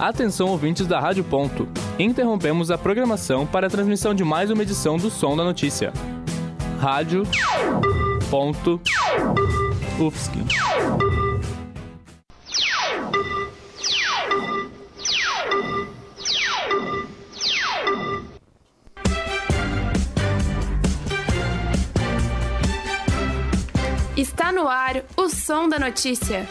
[0.00, 1.68] Atenção ouvintes da Rádio Ponto.
[1.98, 5.92] Interrompemos a programação para a transmissão de mais uma edição do Som da Notícia.
[6.80, 7.24] Rádio
[8.30, 8.80] Ponto
[10.00, 10.38] UFSC.
[24.16, 26.48] Está no ar o Som da Notícia.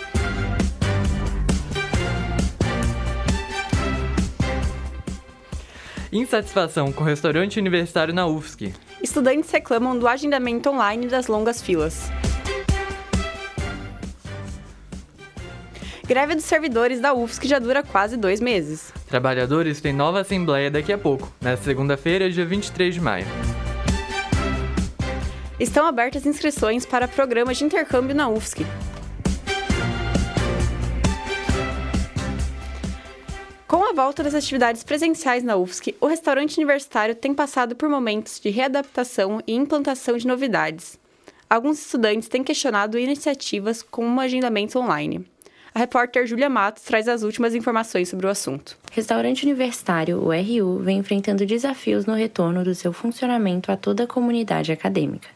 [6.12, 8.73] Insatisfação com o restaurante universitário na UFSC.
[9.02, 12.09] Estudantes reclamam do agendamento online das longas filas.
[16.08, 18.91] Greve dos servidores da UFSC já dura quase dois meses.
[19.08, 23.28] Trabalhadores têm nova assembleia daqui a pouco, na segunda-feira, dia 23 de maio.
[25.59, 28.66] Estão abertas inscrições para programas de intercâmbio na UFSC.
[33.70, 38.39] Com a volta das atividades presenciais na UFSC, o restaurante universitário tem passado por momentos
[38.39, 40.98] de readaptação e implantação de novidades.
[41.48, 45.23] Alguns estudantes têm questionado iniciativas como agendamento online.
[45.72, 48.76] A repórter Júlia Matos traz as últimas informações sobre o assunto.
[48.92, 54.08] Restaurante Universitário, o RU, vem enfrentando desafios no retorno do seu funcionamento a toda a
[54.08, 55.30] comunidade acadêmica.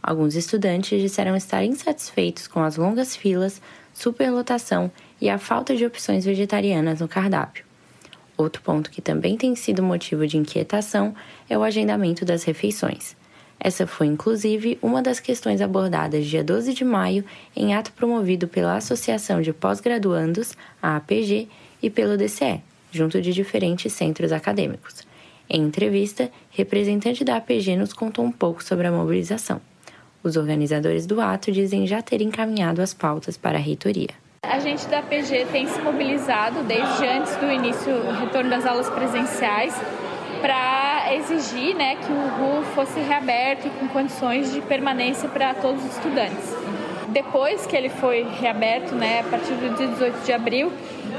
[0.00, 3.60] Alguns estudantes disseram estar insatisfeitos com as longas filas,
[3.92, 4.88] superlotação
[5.20, 7.71] e a falta de opções vegetarianas no cardápio.
[8.36, 11.14] Outro ponto que também tem sido motivo de inquietação
[11.48, 13.16] é o agendamento das refeições.
[13.60, 17.24] Essa foi, inclusive, uma das questões abordadas dia 12 de maio
[17.54, 21.48] em ato promovido pela Associação de Pós-Graduandos, a APG,
[21.82, 25.02] e pelo DCE, junto de diferentes centros acadêmicos.
[25.48, 29.60] Em entrevista, representante da APG nos contou um pouco sobre a mobilização.
[30.22, 34.10] Os organizadores do ato dizem já ter encaminhado as pautas para a reitoria.
[34.44, 38.90] A gente da PG tem se mobilizado desde antes do início, o retorno das aulas
[38.90, 39.72] presenciais,
[40.42, 45.96] para exigir né, que o RU fosse reaberto com condições de permanência para todos os
[45.96, 46.54] estudantes.
[47.08, 50.72] Depois que ele foi reaberto, né, a partir do dia 18 de abril,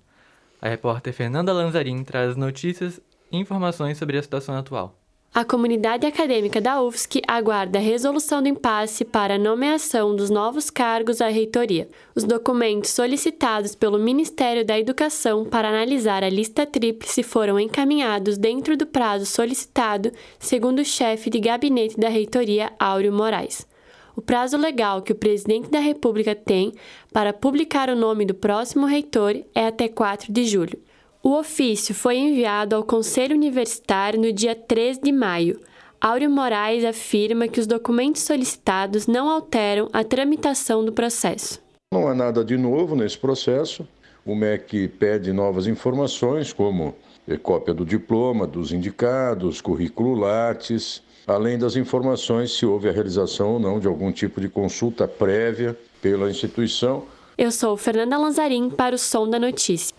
[0.60, 3.00] A repórter Fernanda Lanzarin traz notícias
[3.32, 5.00] e informações sobre a situação atual.
[5.32, 10.70] A comunidade acadêmica da UFSC aguarda a resolução do impasse para a nomeação dos novos
[10.70, 11.88] cargos à reitoria.
[12.16, 18.76] Os documentos solicitados pelo Ministério da Educação para analisar a lista tríplice foram encaminhados dentro
[18.76, 23.69] do prazo solicitado, segundo o chefe de gabinete da reitoria, Áureo Moraes.
[24.16, 26.72] O prazo legal que o presidente da República tem
[27.12, 30.78] para publicar o nome do próximo reitor é até 4 de julho.
[31.22, 35.60] O ofício foi enviado ao Conselho Universitário no dia 3 de maio.
[36.00, 41.60] Áureo Moraes afirma que os documentos solicitados não alteram a tramitação do processo.
[41.92, 43.86] Não há nada de novo nesse processo.
[44.24, 46.94] O MEC pede novas informações, como
[47.28, 53.54] eh, cópia do diploma dos indicados, currículo Lattes, além das informações se houve a realização
[53.54, 57.06] ou não de algum tipo de consulta prévia pela instituição.
[57.38, 59.94] Eu sou Fernanda Lanzarin para o Som da Notícia.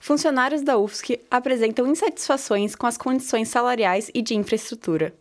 [0.00, 5.14] Funcionários da UFSC apresentam insatisfações com as condições salariais e de infraestrutura.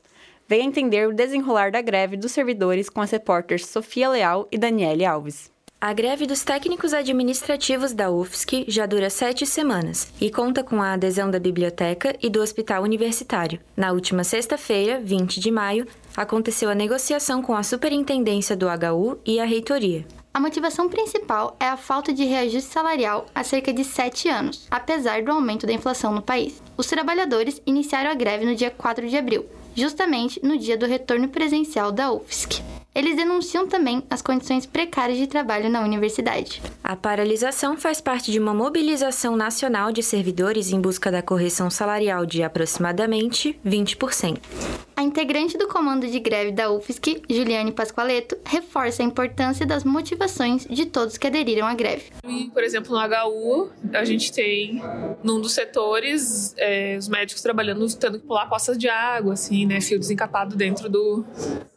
[0.47, 5.05] Venha entender o desenrolar da greve dos servidores com as repórteres Sofia Leal e Daniele
[5.05, 5.51] Alves.
[5.81, 10.91] A greve dos técnicos administrativos da UFSC já dura sete semanas e conta com a
[10.91, 13.61] adesão da biblioteca e do hospital universitário.
[13.77, 15.87] Na última sexta-feira, 20 de maio,
[16.17, 20.05] aconteceu a negociação com a superintendência do HU e a reitoria.
[20.33, 25.23] A motivação principal é a falta de reajuste salarial há cerca de sete anos, apesar
[25.23, 26.61] do aumento da inflação no país.
[26.75, 31.29] Os trabalhadores iniciaram a greve no dia 4 de abril, justamente no dia do retorno
[31.29, 32.78] presencial da UFSC.
[32.99, 36.61] Eles denunciam também as condições precárias de trabalho na universidade.
[36.83, 42.25] A paralisação faz parte de uma mobilização nacional de servidores em busca da correção salarial
[42.25, 44.39] de aproximadamente 20%.
[44.99, 50.67] A integrante do comando de greve da UFSC, Juliane Pascoaleto, reforça a importância das motivações
[50.69, 52.07] de todos que aderiram à greve.
[52.53, 54.83] Por exemplo, no HU, a gente tem,
[55.23, 59.79] num dos setores, é, os médicos trabalhando, tendo que pular poças de água, assim, né,
[59.79, 61.23] fio desencapado dentro do,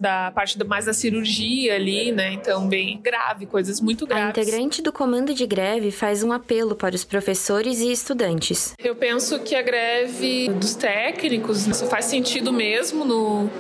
[0.01, 4.27] da parte do, mais da cirurgia ali, né, então bem grave, coisas muito graves.
[4.27, 8.75] A integrante do comando de greve faz um apelo para os professores e estudantes.
[8.81, 13.51] Eu penso que a greve dos técnicos isso faz sentido mesmo no,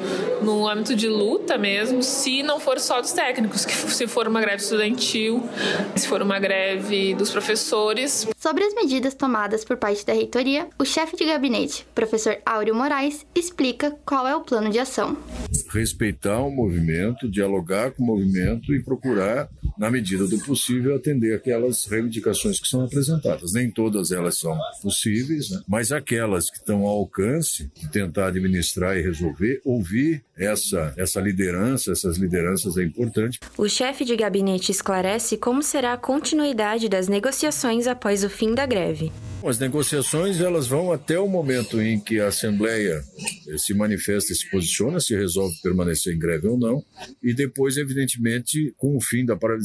[0.42, 4.40] no âmbito de luta mesmo, se não for só dos técnicos, que se for uma
[4.40, 5.42] greve estudantil,
[5.94, 8.26] se for uma greve dos professores.
[8.36, 13.26] Sobre as medidas tomadas por parte da reitoria, o chefe de gabinete, professor Áureo Moraes,
[13.34, 15.16] explica qual é o plano de ação.
[15.70, 21.84] Respeitar o movimento, dialogar com o movimento e procurar, na medida do possível, atender aquelas
[21.84, 23.52] reivindicações que são apresentadas.
[23.52, 25.60] Nem todas elas são possíveis, né?
[25.68, 31.20] mas aquelas que estão ao alcance de tentar administrar e resolver ver, ouvir essa, essa
[31.20, 33.38] liderança, essas lideranças é importante.
[33.58, 38.64] O chefe de gabinete esclarece como será a continuidade das negociações após o fim da
[38.64, 39.12] greve.
[39.44, 43.02] As negociações elas vão até o momento em que a Assembleia
[43.58, 46.84] se manifesta e se posiciona, se resolve permanecer em greve ou não,
[47.20, 49.61] e depois, evidentemente, com o fim da paralisação,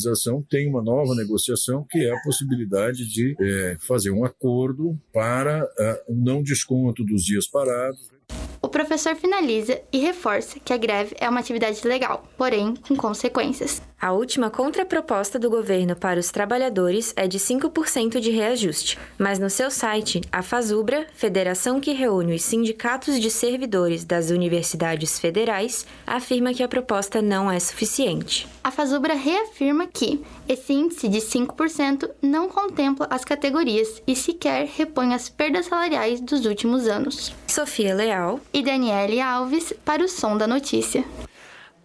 [0.50, 6.14] tem uma nova negociação que é a possibilidade de é, fazer um acordo para uh,
[6.14, 8.18] um não desconto dos dias parados.
[8.62, 13.82] O professor finaliza e reforça que a greve é uma atividade legal, porém com consequências.
[14.00, 19.50] A última contraproposta do governo para os trabalhadores é de 5% de reajuste, mas no
[19.50, 26.54] seu site, a Fazubra, federação que reúne os sindicatos de servidores das universidades federais, afirma
[26.54, 28.48] que a proposta não é suficiente.
[28.64, 35.16] A Fazubra reafirma que esse índice de 5% não contempla as categorias e sequer repõe
[35.16, 37.34] as perdas salariais dos últimos anos.
[37.48, 41.04] Sofia Leal e Daniele Alves para o Som da Notícia.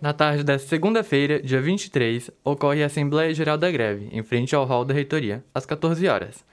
[0.03, 4.65] Na tarde desta segunda-feira, dia 23, ocorre a Assembleia Geral da Greve, em frente ao
[4.65, 6.45] hall da reitoria, às 14 horas.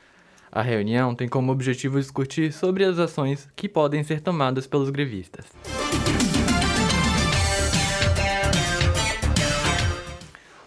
[0.51, 5.47] A reunião tem como objetivo discutir sobre as ações que podem ser tomadas pelos grevistas.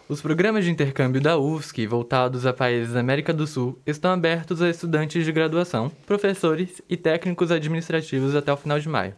[0.08, 4.61] Os programas de intercâmbio da UFSC voltados a países da América do Sul estão abertos
[4.61, 9.14] a estudantes de graduação, professores e técnicos administrativos até o final de maio.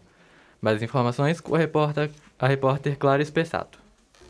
[0.65, 3.79] Mais informações com a repórter, a repórter Clara Espessato.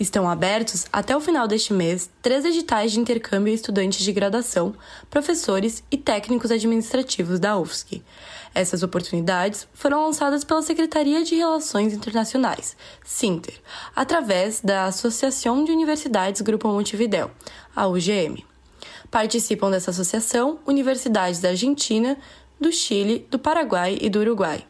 [0.00, 4.74] Estão abertos, até o final deste mês, três editais de intercâmbio estudantes de graduação,
[5.08, 8.02] professores e técnicos administrativos da UFSC.
[8.52, 13.54] Essas oportunidades foram lançadas pela Secretaria de Relações Internacionais, SINTER,
[13.94, 17.30] através da Associação de Universidades Grupo Montevidéu,
[17.76, 18.44] a UGM.
[19.08, 22.18] Participam dessa associação universidades da Argentina,
[22.60, 24.64] do Chile, do Paraguai e do Uruguai.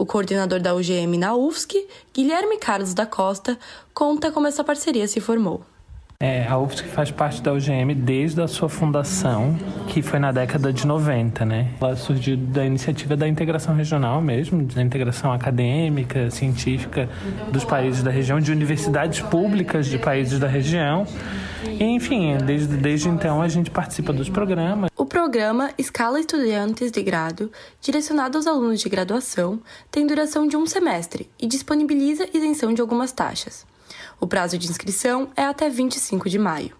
[0.00, 3.58] O coordenador da UGM na UFSC, Guilherme Carlos da Costa,
[3.92, 5.62] conta como essa parceria se formou.
[6.22, 9.58] É, a UFSC faz parte da UGM desde a sua fundação,
[9.88, 11.70] que foi na década de 90, né?
[11.80, 17.08] Ela surgiu da iniciativa da integração regional mesmo, da integração acadêmica, científica
[17.50, 21.06] dos países da região, de universidades públicas de países da região.
[21.64, 24.90] E, enfim, desde, desde então a gente participa dos programas.
[24.94, 27.50] O programa Escala Estudantes de Grado,
[27.80, 29.58] direcionado aos alunos de graduação,
[29.90, 33.69] tem duração de um semestre e disponibiliza isenção de algumas taxas.
[34.20, 36.76] O prazo de inscrição é até 25 de maio.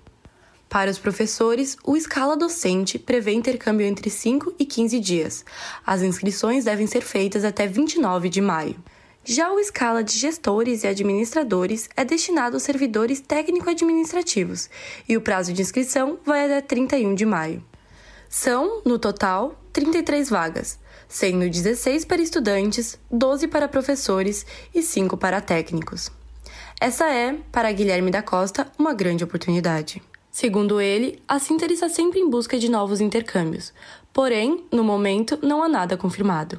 [0.68, 5.44] Para os professores, o Escala Docente prevê intercâmbio entre 5 e 15 dias.
[5.85, 8.76] As inscrições devem ser feitas até 29 de maio.
[9.25, 14.68] Já o escala de gestores e administradores é destinado aos servidores técnico-administrativos
[15.09, 17.64] e o prazo de inscrição vai até 31 de maio.
[18.28, 20.78] São, no total, 33 vagas,
[21.09, 26.19] sendo 16 para estudantes, 12 para professores e 5 para técnicos.
[26.82, 30.02] Essa é, para Guilherme da Costa, uma grande oportunidade.
[30.30, 33.70] Segundo ele, a Sinter está sempre em busca de novos intercâmbios,
[34.14, 36.58] porém, no momento, não há nada confirmado.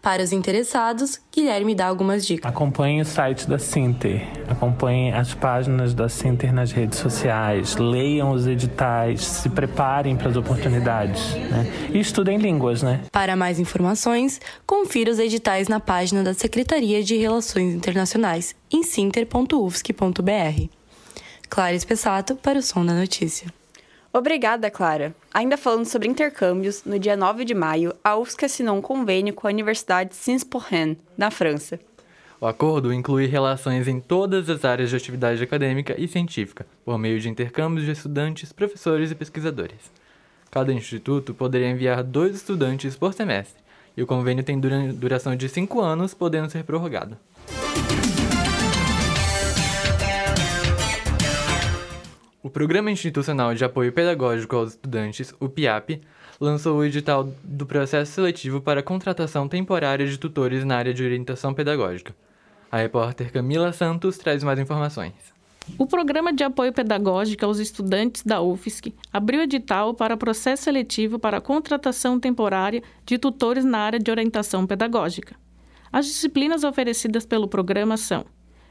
[0.00, 2.48] Para os interessados, Guilherme dá algumas dicas.
[2.48, 8.46] Acompanhe o site da Sinter, acompanhe as páginas da Sinter nas redes sociais, leiam os
[8.46, 11.90] editais, se preparem para as oportunidades né?
[11.92, 12.82] e estudem línguas.
[12.82, 13.02] Né?
[13.10, 20.68] Para mais informações, confira os editais na página da Secretaria de Relações Internacionais em sinter.ufsc.br.
[21.48, 23.48] Clara Espessato para o Som da Notícia.
[24.16, 25.14] Obrigada, Clara.
[25.30, 29.46] Ainda falando sobre intercâmbios, no dia 9 de maio, a UFSC assinou um convênio com
[29.46, 30.64] a Universidade Sciences-Po
[31.18, 31.78] na França.
[32.40, 37.20] O acordo inclui relações em todas as áreas de atividade acadêmica e científica, por meio
[37.20, 39.92] de intercâmbios de estudantes, professores e pesquisadores.
[40.50, 43.62] Cada instituto poderia enviar dois estudantes por semestre,
[43.94, 47.18] e o convênio tem duração de cinco anos, podendo ser prorrogado.
[52.46, 56.00] O Programa Institucional de Apoio Pedagógico aos Estudantes, o PIAP,
[56.40, 61.52] lançou o edital do processo seletivo para contratação temporária de tutores na área de orientação
[61.52, 62.14] pedagógica.
[62.70, 65.12] A repórter Camila Santos traz mais informações.
[65.76, 71.40] O Programa de Apoio Pedagógico aos Estudantes da UFSC abriu edital para processo seletivo para
[71.40, 75.34] contratação temporária de tutores na área de orientação pedagógica.
[75.92, 78.24] As disciplinas oferecidas pelo programa são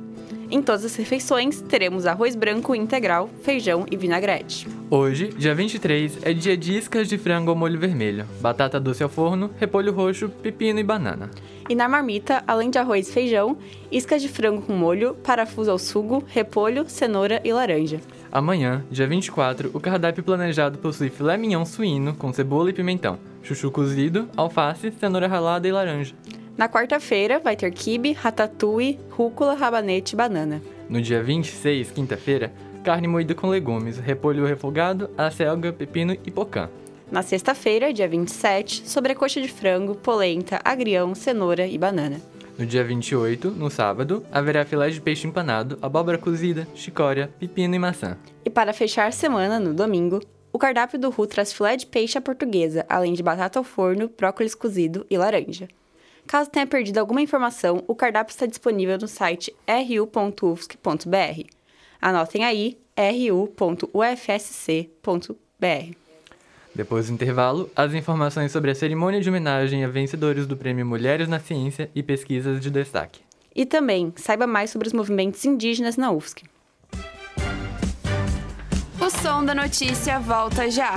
[0.52, 4.68] Em todas as refeições, teremos arroz branco integral, feijão e vinagrete.
[4.90, 9.10] Hoje, dia 23, é dia de iscas de frango ao molho vermelho, batata doce ao
[9.10, 11.30] forno, repolho roxo, pepino e banana.
[11.70, 13.60] E na marmita, além de arroz e feijão,
[13.92, 18.00] iscas de frango com molho, parafuso ao sugo, repolho, cenoura e laranja.
[18.32, 23.70] Amanhã, dia 24, o cardápio planejado possui filé mignon suíno com cebola e pimentão, chuchu
[23.70, 26.16] cozido, alface, cenoura ralada e laranja.
[26.60, 30.62] Na quarta-feira vai ter quibe, ratatouille, rúcula, rabanete e banana.
[30.90, 32.52] No dia 26, quinta-feira,
[32.84, 36.70] carne moída com legumes, repolho refogado, acelga, pepino e pocã.
[37.10, 42.20] Na sexta-feira, dia 27, sobrecoxa de frango, polenta, agrião, cenoura e banana.
[42.58, 47.80] No dia 28, no sábado, haverá filé de peixe empanado, abóbora cozida, chicória, pepino e
[47.80, 48.18] maçã.
[48.44, 50.20] E para fechar a semana, no domingo,
[50.52, 54.12] o cardápio do RU traz filé de peixe à portuguesa, além de batata ao forno,
[54.18, 55.70] brócolis cozido e laranja.
[56.30, 60.78] Caso tenha perdido alguma informação, o cardápio está disponível no site ru.ufsc.br.
[62.00, 63.88] Anotem aí, ru.ufsc.br.
[66.76, 71.28] Depois do intervalo, as informações sobre a cerimônia de homenagem a vencedores do Prêmio Mulheres
[71.28, 73.22] na Ciência e Pesquisas de Destaque.
[73.56, 76.44] E também, saiba mais sobre os movimentos indígenas na UFSC.
[79.02, 80.94] O som da notícia volta já.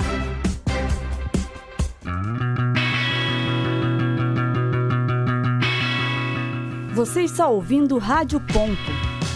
[6.93, 8.77] Você está ouvindo Rádio Ponto.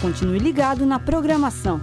[0.00, 1.80] Continue ligado na programação.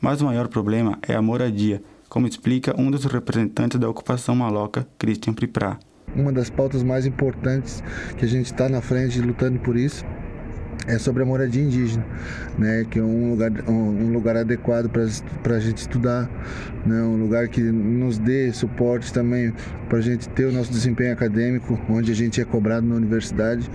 [0.00, 4.86] Mas o maior problema é a moradia, como explica um dos representantes da ocupação maloca,
[4.98, 5.78] Christian Priprá.
[6.16, 7.82] Uma das pautas mais importantes
[8.16, 10.02] que a gente está na frente lutando por isso
[10.86, 12.06] é sobre a moradia indígena,
[12.56, 16.30] né, que é um lugar, um, lugar adequado para a gente estudar,
[16.86, 19.52] né, um lugar que nos dê suporte também
[19.88, 23.68] para a gente ter o nosso desempenho acadêmico, onde a gente é cobrado na universidade.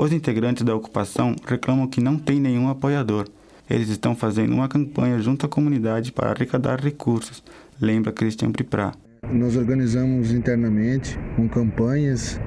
[0.00, 3.26] Os integrantes da ocupação reclamam que não tem nenhum apoiador.
[3.68, 7.42] Eles estão fazendo uma campanha junto à comunidade para arrecadar recursos,
[7.80, 8.92] lembra Christian Priprá.
[9.32, 12.40] Nós organizamos internamente com campanhas,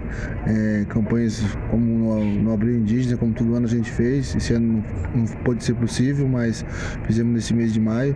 [0.47, 4.33] é, campanhas como no, no Abril Indígena, como todo ano a gente fez.
[4.33, 4.81] Esse ano
[5.13, 6.63] não, não ser possível, mas
[7.05, 8.15] fizemos nesse mês de maio.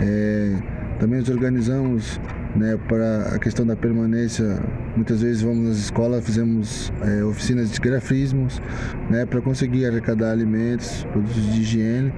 [0.00, 2.20] É, também nos organizamos
[2.56, 4.60] né, para a questão da permanência.
[4.96, 8.60] Muitas vezes vamos nas escolas, fizemos é, oficinas de grafismos
[9.10, 12.12] né, para conseguir arrecadar alimentos, produtos de higiene,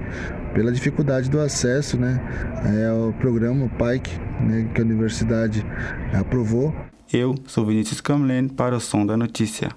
[0.53, 2.21] pela dificuldade do acesso né,
[2.65, 4.09] é, ao programa PAIC,
[4.41, 5.65] né, que a universidade
[6.13, 6.73] aprovou.
[7.11, 9.69] Eu sou Vinícius Camlen para o Som da Notícia.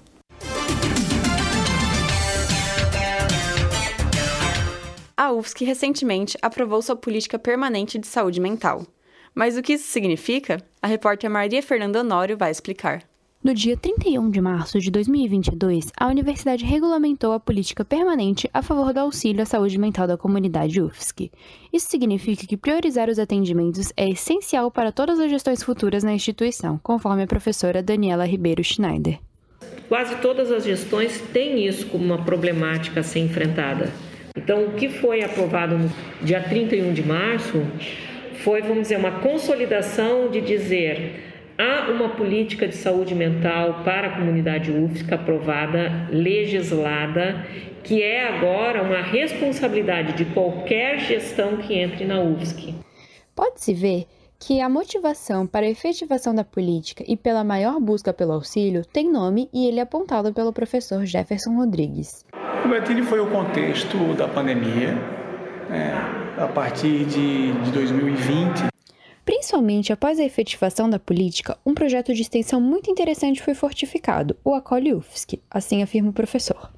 [5.31, 8.85] A UFSC recentemente aprovou sua política permanente de saúde mental.
[9.33, 10.57] Mas o que isso significa?
[10.81, 13.01] A repórter Maria Fernanda Honório vai explicar.
[13.41, 18.91] No dia 31 de março de 2022, a universidade regulamentou a política permanente a favor
[18.91, 21.31] do auxílio à saúde mental da comunidade UFSC.
[21.71, 26.77] Isso significa que priorizar os atendimentos é essencial para todas as gestões futuras na instituição,
[26.83, 29.17] conforme a professora Daniela Ribeiro Schneider.
[29.87, 34.10] Quase todas as gestões têm isso como uma problemática a ser enfrentada.
[34.35, 35.89] Então, o que foi aprovado no
[36.21, 37.61] dia 31 de março
[38.35, 44.15] foi, vamos dizer, uma consolidação de dizer há uma política de saúde mental para a
[44.15, 47.45] comunidade UFSC aprovada, legislada,
[47.83, 52.73] que é agora uma responsabilidade de qualquer gestão que entre na UFSC.
[53.35, 54.05] Pode-se ver
[54.39, 59.11] que a motivação para a efetivação da política e pela maior busca pelo auxílio tem
[59.11, 62.25] nome e ele é apontado pelo professor Jefferson Rodrigues.
[62.63, 64.93] O gatilho foi o contexto da pandemia,
[65.67, 65.93] né,
[66.37, 68.67] a partir de, de 2020.
[69.25, 74.53] Principalmente após a efetivação da política, um projeto de extensão muito interessante foi fortificado, o
[74.53, 76.69] Acolhe UFSC, assim afirma o professor.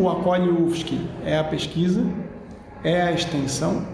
[0.00, 2.04] O Acolhe UFSC é a pesquisa,
[2.84, 3.86] é a extensão,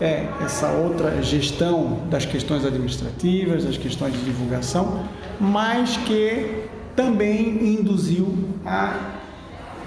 [0.00, 5.06] é essa outra gestão das questões administrativas, das questões de divulgação,
[5.38, 6.64] mas que
[6.96, 9.19] também induziu a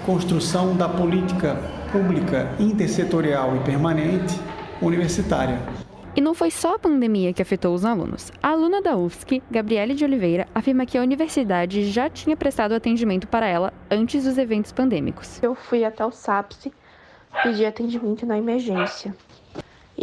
[0.04, 1.56] construção da política
[1.90, 4.38] pública intersetorial e permanente
[4.80, 5.58] universitária.
[6.16, 8.30] E não foi só a pandemia que afetou os alunos.
[8.40, 13.26] A aluna da UFSC, Gabriele de Oliveira, afirma que a universidade já tinha prestado atendimento
[13.26, 15.42] para ela antes dos eventos pandêmicos.
[15.42, 16.72] Eu fui até o SAPSE
[17.42, 19.14] pedir atendimento na emergência.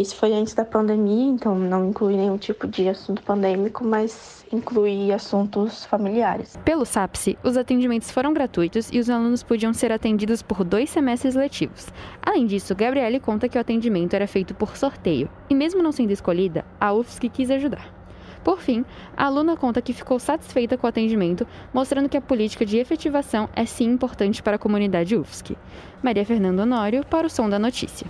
[0.01, 5.11] Isso foi antes da pandemia, então não inclui nenhum tipo de assunto pandêmico, mas inclui
[5.11, 6.57] assuntos familiares.
[6.65, 11.35] Pelo SAPSE, os atendimentos foram gratuitos e os alunos podiam ser atendidos por dois semestres
[11.35, 11.87] letivos.
[12.19, 16.09] Além disso, Gabriele conta que o atendimento era feito por sorteio, e mesmo não sendo
[16.09, 17.93] escolhida, a UFSC quis ajudar.
[18.43, 18.83] Por fim,
[19.15, 23.47] a aluna conta que ficou satisfeita com o atendimento, mostrando que a política de efetivação
[23.55, 25.55] é sim importante para a comunidade UFSC.
[26.01, 28.07] Maria Fernanda Honório, para o Som da Notícia.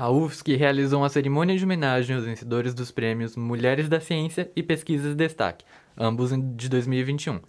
[0.00, 4.62] A UFSC realizou uma cerimônia de homenagem aos vencedores dos prêmios Mulheres da Ciência e
[4.62, 5.64] Pesquisas Destaque,
[5.96, 7.40] ambos de 2021.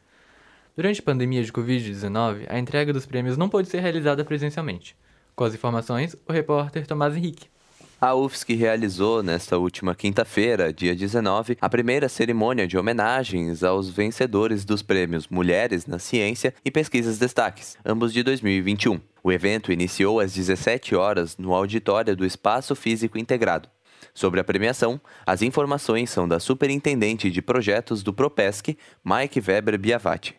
[0.76, 4.98] Durante a pandemia de Covid-19, a entrega dos prêmios não pôde ser realizada presencialmente.
[5.36, 7.48] Com as informações, o repórter Tomás Henrique.
[8.02, 14.64] A UFSC realizou nesta última quinta-feira, dia 19, a primeira cerimônia de homenagens aos vencedores
[14.64, 19.02] dos prêmios Mulheres na Ciência e Pesquisas Destaques, ambos de 2021.
[19.22, 23.68] O evento iniciou às 17 horas no auditório do Espaço Físico Integrado.
[24.14, 30.38] Sobre a premiação, as informações são da Superintendente de Projetos do Propesc, Mike Weber Biavati.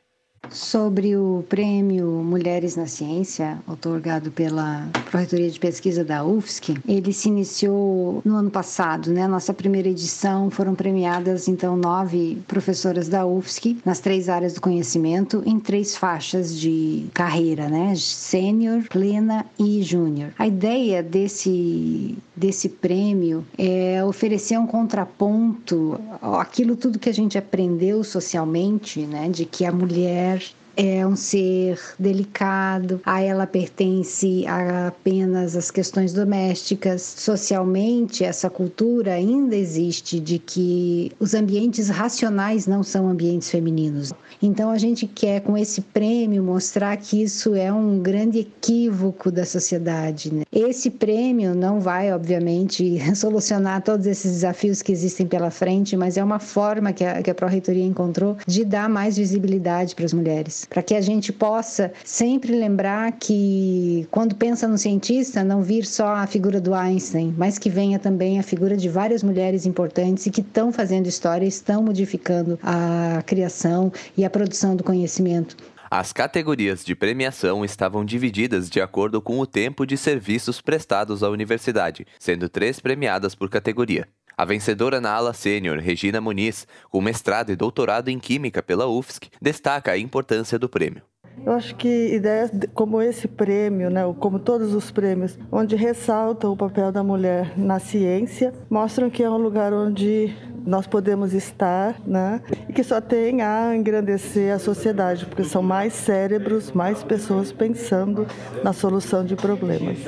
[0.52, 7.28] Sobre o prêmio Mulheres na Ciência, otorgado pela Proreitoria de Pesquisa da UFSC, ele se
[7.28, 9.28] iniciou no ano passado, né?
[9.28, 15.42] Nossa primeira edição foram premiadas então nove professoras da UFSC nas três áreas do conhecimento
[15.46, 17.94] em três faixas de carreira, né?
[17.96, 20.32] Sênior, plena e júnior.
[20.38, 28.03] A ideia desse desse prêmio é oferecer um contraponto àquilo tudo que a gente aprendeu
[28.03, 29.29] socialmente, né?
[29.29, 30.42] De que a mulher
[30.76, 37.02] é um ser delicado, a ela pertence a apenas as questões domésticas.
[37.02, 44.12] Socialmente, essa cultura ainda existe de que os ambientes racionais não são ambientes femininos.
[44.42, 49.44] Então a gente quer com esse prêmio mostrar que isso é um grande equívoco da
[49.44, 50.33] sociedade.
[50.33, 50.44] Né?
[50.52, 56.24] Esse prêmio não vai, obviamente, solucionar todos esses desafios que existem pela frente, mas é
[56.24, 60.59] uma forma que a, que a Pró-Reitoria encontrou de dar mais visibilidade para as mulheres
[60.66, 66.14] para que a gente possa sempre lembrar que quando pensa no cientista, não vir só
[66.16, 70.30] a figura do Einstein, mas que venha também a figura de várias mulheres importantes e
[70.30, 75.56] que estão fazendo história, estão modificando a criação e a produção do conhecimento.
[75.92, 81.28] As categorias de premiação estavam divididas de acordo com o tempo de serviços prestados à
[81.28, 84.06] universidade, sendo três premiadas por categoria.
[84.40, 89.29] A vencedora na ala sênior, Regina Muniz, com mestrado e doutorado em Química pela UFSC,
[89.38, 91.03] destaca a importância do prêmio.
[91.44, 96.57] Eu acho que ideias como esse prêmio, né, como todos os prêmios, onde ressaltam o
[96.57, 102.40] papel da mulher na ciência, mostram que é um lugar onde nós podemos estar, né,
[102.66, 108.26] e que só tem a engrandecer a sociedade, porque são mais cérebros, mais pessoas pensando
[108.64, 109.98] na solução de problemas.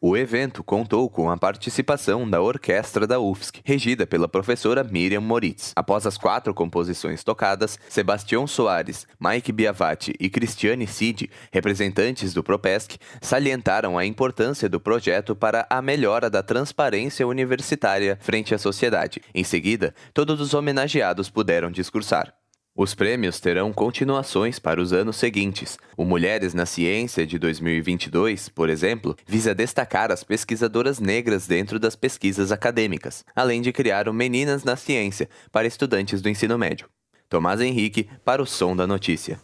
[0.00, 5.72] O evento contou com a participação da orquestra da UFSC, regida pela professora Miriam Moritz.
[5.74, 12.96] Após as quatro composições tocadas, Sebastião Soares, Mike Biavati e Cristiane Cid, representantes do Propesc,
[13.20, 19.20] salientaram a importância do projeto para a melhora da transparência universitária frente à sociedade.
[19.34, 22.32] Em seguida, todos os homenageados puderam discursar.
[22.80, 25.76] Os prêmios terão continuações para os anos seguintes.
[25.96, 31.96] O Mulheres na Ciência de 2022, por exemplo, visa destacar as pesquisadoras negras dentro das
[31.96, 36.88] pesquisas acadêmicas, além de criar o Meninas na Ciência para estudantes do ensino médio.
[37.28, 39.40] Tomás Henrique para o Som da Notícia.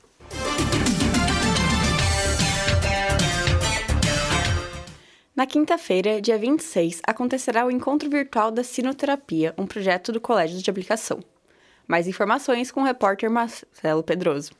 [5.34, 10.70] Na quinta-feira, dia 26, acontecerá o Encontro Virtual da Sinoterapia, um projeto do Colégio de
[10.70, 11.18] Aplicação.
[11.86, 14.52] Mais informações com o repórter Marcelo Pedroso.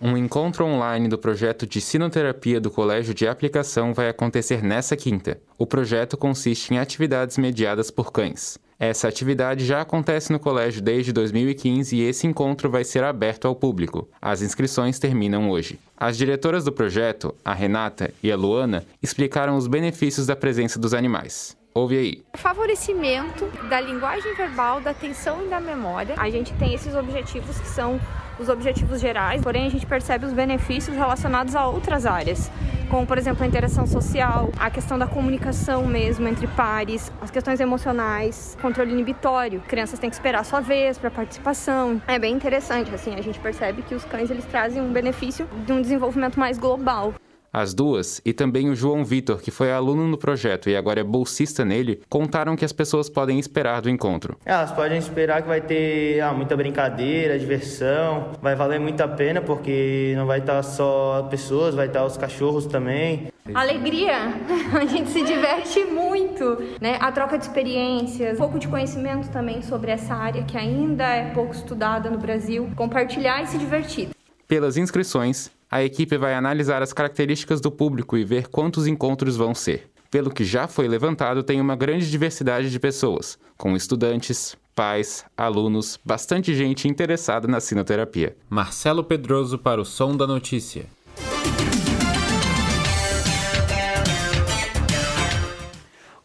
[0.00, 5.38] Um encontro online do projeto de sinoterapia do Colégio de Aplicação vai acontecer nessa quinta.
[5.58, 8.58] O projeto consiste em atividades mediadas por cães.
[8.78, 13.54] Essa atividade já acontece no colégio desde 2015 e esse encontro vai ser aberto ao
[13.54, 14.08] público.
[14.22, 15.78] As inscrições terminam hoje.
[15.94, 20.94] As diretoras do projeto, a Renata e a Luana, explicaram os benefícios da presença dos
[20.94, 21.59] animais.
[21.72, 22.22] Ouve aí.
[22.34, 26.14] Favorecimento da linguagem verbal, da atenção e da memória.
[26.18, 28.00] A gente tem esses objetivos que são
[28.40, 32.50] os objetivos gerais, porém a gente percebe os benefícios relacionados a outras áreas,
[32.88, 37.60] como por exemplo a interação social, a questão da comunicação mesmo entre pares, as questões
[37.60, 39.60] emocionais, controle inibitório.
[39.68, 42.00] Crianças têm que esperar a sua vez para participação.
[42.08, 45.72] É bem interessante, assim, a gente percebe que os cães eles trazem um benefício de
[45.72, 47.14] um desenvolvimento mais global.
[47.52, 51.04] As duas, e também o João Vitor, que foi aluno no projeto e agora é
[51.04, 54.38] bolsista nele, contaram que as pessoas podem esperar do encontro.
[54.44, 59.40] Elas podem esperar que vai ter ah, muita brincadeira, diversão, vai valer muito a pena
[59.40, 63.32] porque não vai estar só pessoas, vai estar os cachorros também.
[63.52, 64.32] Alegria,
[64.80, 66.98] a gente se diverte muito, né?
[67.00, 71.32] A troca de experiências, um pouco de conhecimento também sobre essa área que ainda é
[71.32, 74.10] pouco estudada no Brasil, compartilhar e se divertir.
[74.46, 79.54] Pelas inscrições, a equipe vai analisar as características do público e ver quantos encontros vão
[79.54, 79.88] ser.
[80.10, 86.00] Pelo que já foi levantado, tem uma grande diversidade de pessoas, com estudantes, pais, alunos,
[86.04, 88.36] bastante gente interessada na sinoterapia.
[88.48, 90.86] Marcelo Pedroso para o Som da Notícia.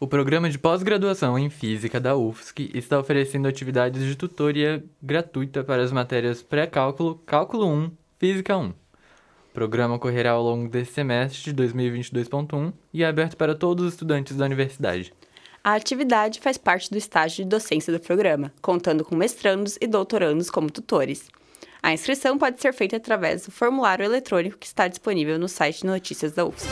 [0.00, 5.82] O programa de pós-graduação em Física da UFSC está oferecendo atividades de tutoria gratuita para
[5.82, 8.72] as matérias pré-cálculo, Cálculo 1, Física 1.
[9.56, 13.94] O programa ocorrerá ao longo desse semestre de 2022.1 e é aberto para todos os
[13.94, 15.14] estudantes da universidade.
[15.64, 20.50] A atividade faz parte do estágio de docência do programa, contando com mestrandos e doutorandos
[20.50, 21.30] como tutores.
[21.82, 25.86] A inscrição pode ser feita através do formulário eletrônico que está disponível no site de
[25.86, 26.68] notícias da UFSC.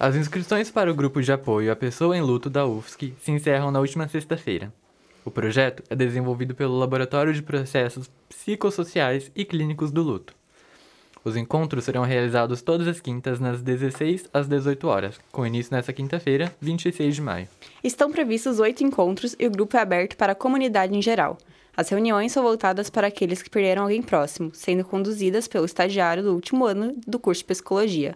[0.00, 3.70] As inscrições para o grupo de apoio à pessoa em luto da UFSC se encerram
[3.70, 4.72] na última sexta-feira.
[5.24, 10.34] O projeto é desenvolvido pelo Laboratório de Processos Psicossociais e Clínicos do Luto.
[11.24, 15.94] Os encontros serão realizados todas as quintas, nas 16 às 18 horas, com início nesta
[15.94, 17.48] quinta-feira, 26 de maio.
[17.82, 21.38] Estão previstos oito encontros e o grupo é aberto para a comunidade em geral.
[21.74, 26.34] As reuniões são voltadas para aqueles que perderam alguém próximo, sendo conduzidas pelo estagiário do
[26.34, 28.12] último ano do curso de psicologia.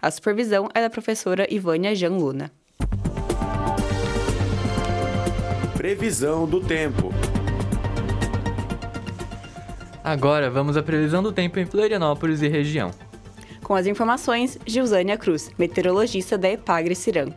[0.00, 2.52] A supervisão é da professora Ivânia Jean Luna.
[5.80, 7.10] Previsão do tempo.
[10.04, 12.90] Agora vamos à previsão do tempo em Florianópolis e região.
[13.64, 17.30] Com as informações, Gilzânia Cruz, meteorologista da Epagre Ciran.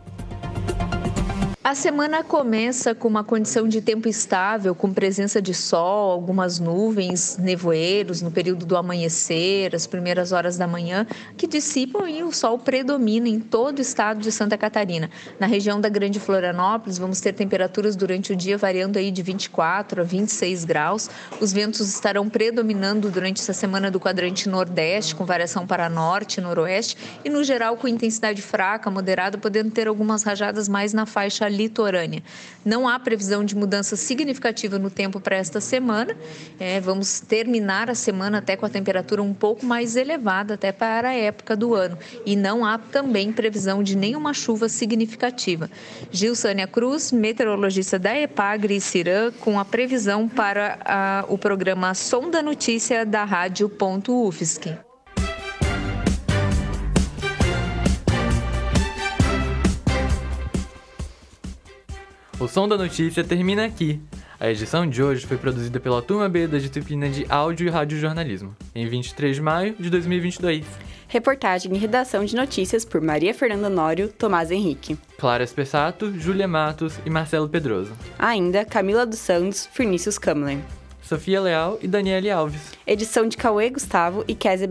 [1.66, 7.38] A semana começa com uma condição de tempo estável, com presença de sol, algumas nuvens,
[7.38, 12.60] nevoeiros no período do amanhecer, as primeiras horas da manhã, que dissipam e o sol
[12.60, 15.10] predomina em todo o estado de Santa Catarina.
[15.40, 20.02] Na região da Grande Florianópolis, vamos ter temperaturas durante o dia variando aí de 24
[20.02, 21.10] a 26 graus.
[21.40, 26.42] Os ventos estarão predominando durante essa semana do quadrante nordeste, com variação para norte e
[26.42, 31.53] noroeste, e no geral com intensidade fraca, moderada, podendo ter algumas rajadas mais na faixa
[31.56, 32.24] litorânea.
[32.66, 36.16] Não há previsão de mudança significativa no tempo para esta semana.
[36.60, 41.10] É, vamos terminar a semana até com a temperatura um pouco mais elevada, até para
[41.10, 41.98] a época do ano.
[42.26, 45.70] E não há também previsão de nenhuma chuva significativa.
[46.12, 52.30] Gilsânia Cruz, meteorologista da Epagre e Cirã, com a previsão para a, o programa Som
[52.30, 54.32] da Notícia da Rádio Ponto.
[62.44, 64.02] O Som da Notícia termina aqui.
[64.38, 68.54] A edição de hoje foi produzida pela Turma B da disciplina de Áudio e Radiojornalismo,
[68.76, 70.66] em 23 de maio de 2022.
[71.08, 74.98] Reportagem e redação de notícias por Maria Fernanda Nório, Tomás Henrique.
[75.18, 77.94] Clara Espessato, Júlia Matos e Marcelo Pedroso.
[78.20, 80.62] Ainda Camila dos Santos, Furnícios Kamlen.
[81.02, 82.74] Sofia Leal e Daniele Alves.
[82.86, 84.68] Edição de Cauê Gustavo e Kézia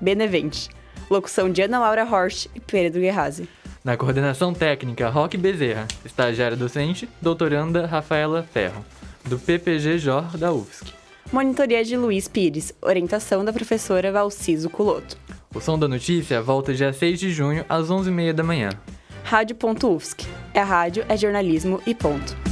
[0.00, 0.70] Benevente.
[1.10, 3.46] Locução de Ana Laura Horst e Pedro Guerrazi.
[3.84, 5.86] Na coordenação técnica, Roque Bezerra.
[6.04, 8.84] Estagiária docente, doutoranda Rafaela Ferro.
[9.24, 10.86] Do PPG JOR da UFSC.
[11.32, 12.74] Monitoria de Luiz Pires.
[12.80, 15.16] Orientação da professora Valciso Culoto.
[15.54, 18.70] O Som da Notícia volta dia 6 de junho, às 11h30 da manhã.
[19.24, 20.26] Rádio.UFSC.
[20.54, 22.47] É rádio, é jornalismo e ponto.